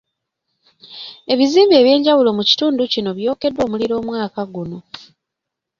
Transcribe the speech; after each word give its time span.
Ebizimbe 1.33 1.75
eby'enjawulo 1.77 2.29
mu 2.37 2.43
kitundu 2.49 2.81
kino 2.93 3.09
byokyeddwa 3.17 3.61
omuliro 3.67 3.93
omwaka 4.01 4.41
guno. 4.53 4.77